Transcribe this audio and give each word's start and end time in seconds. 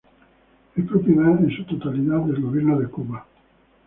Es 0.75 0.83
propiedad 0.87 1.29
en 1.43 1.55
su 1.55 1.63
totalidad 1.63 2.21
del 2.21 2.41
gobierno 2.41 2.79
de 2.79 2.87
Cuba. 2.87 3.23